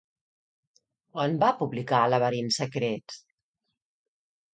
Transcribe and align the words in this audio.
Quan 1.17 1.35
va 1.43 1.49
publicar 1.59 1.99
Laberints 2.13 2.57
secrets? 2.61 3.19